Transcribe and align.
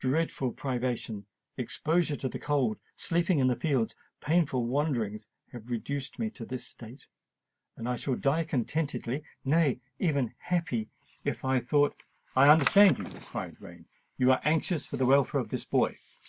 Dreadful 0.00 0.50
privation—exposure 0.54 2.16
to 2.16 2.28
the 2.28 2.40
cold—sleeping 2.40 3.38
in 3.38 3.46
the 3.46 3.54
fields—and 3.54 3.96
painful 4.20 4.66
wanderings 4.66 5.28
have 5.52 5.70
reduced 5.70 6.18
me 6.18 6.28
to 6.30 6.44
this 6.44 6.66
state. 6.66 7.06
But 7.76 7.86
I 7.86 7.94
shall 7.94 8.16
die 8.16 8.42
contented—nay, 8.42 9.80
even 10.00 10.34
happy, 10.40 10.88
if 11.22 11.44
I 11.44 11.60
thought——" 11.60 12.02
"I 12.34 12.48
understand 12.48 12.98
you," 12.98 13.04
cried 13.20 13.60
Rain. 13.60 13.86
"You 14.18 14.32
are 14.32 14.40
anxious 14.42 14.86
for 14.86 14.96
the 14.96 15.06
welfare 15.06 15.40
of 15.40 15.50
this 15.50 15.66
boy? 15.66 15.98